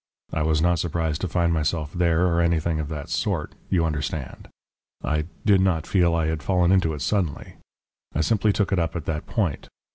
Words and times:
I 0.33 0.41
was 0.41 0.63
not 0.63 0.79
surprised 0.79 1.21
to 1.21 1.27
find 1.27 1.53
myself 1.53 1.93
there 1.93 2.25
or 2.25 2.41
anything 2.41 2.79
of 2.79 2.89
that 2.89 3.07
sort, 3.07 3.53
you 3.69 3.85
understand. 3.85 4.47
I 5.03 5.25
did 5.45 5.61
not 5.61 5.85
feel 5.85 6.15
I 6.15 6.25
had 6.25 6.41
fallen 6.41 6.71
into 6.71 6.95
it 6.95 7.03
suddenly. 7.03 7.57
I 8.15 8.21
simply 8.21 8.51
took 8.51 8.71
it 8.71 8.79
up 8.79 8.95
at 8.95 9.05
that 9.05 9.27
point. 9.27 9.67